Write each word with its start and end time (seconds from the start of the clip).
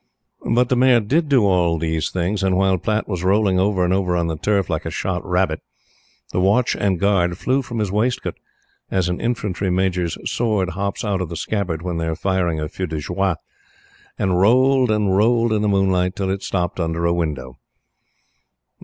But 0.51 0.69
the 0.69 0.75
mare 0.75 0.99
did 0.99 1.31
all 1.31 1.77
these 1.77 2.09
things, 2.09 2.41
and 2.41 2.57
while 2.57 2.79
Platte 2.79 3.07
was 3.07 3.23
rolling 3.23 3.59
over 3.59 3.85
and 3.85 3.93
over 3.93 4.15
on 4.17 4.25
the 4.25 4.35
turf, 4.35 4.67
like 4.67 4.83
a 4.87 4.89
shot 4.89 5.23
rabbit, 5.23 5.61
the 6.31 6.39
watch 6.41 6.75
and 6.75 6.99
guard 6.99 7.37
flew 7.37 7.61
from 7.61 7.77
his 7.77 7.91
waistcoat 7.91 8.33
as 8.89 9.09
an 9.09 9.21
Infantry 9.21 9.69
Major's 9.69 10.17
sword 10.25 10.69
hops 10.71 11.05
out 11.05 11.21
of 11.21 11.29
the 11.29 11.35
scabbard 11.37 11.83
when 11.83 11.97
they 11.97 12.07
are 12.07 12.15
firing 12.15 12.59
a 12.59 12.67
feu 12.67 12.87
de 12.87 12.97
joie 12.97 13.35
and 14.17 14.39
rolled 14.39 14.89
and 14.89 15.15
rolled 15.15 15.53
in 15.53 15.61
the 15.61 15.67
moonlight, 15.69 16.15
till 16.15 16.31
it 16.31 16.41
stopped 16.41 16.79
under 16.79 17.05
a 17.05 17.13
window. 17.13 17.59